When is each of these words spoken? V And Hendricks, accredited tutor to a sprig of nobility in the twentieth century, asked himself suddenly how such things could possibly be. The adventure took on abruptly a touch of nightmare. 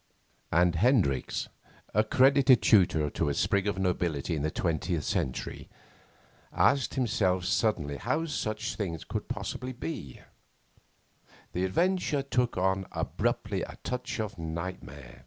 V 0.00 0.06
And 0.56 0.76
Hendricks, 0.76 1.50
accredited 1.92 2.62
tutor 2.62 3.10
to 3.10 3.28
a 3.28 3.34
sprig 3.34 3.66
of 3.66 3.78
nobility 3.78 4.34
in 4.34 4.40
the 4.40 4.50
twentieth 4.50 5.04
century, 5.04 5.68
asked 6.54 6.94
himself 6.94 7.44
suddenly 7.44 7.98
how 7.98 8.24
such 8.24 8.76
things 8.76 9.04
could 9.04 9.28
possibly 9.28 9.74
be. 9.74 10.22
The 11.52 11.66
adventure 11.66 12.22
took 12.22 12.56
on 12.56 12.86
abruptly 12.92 13.60
a 13.62 13.76
touch 13.84 14.18
of 14.20 14.38
nightmare. 14.38 15.26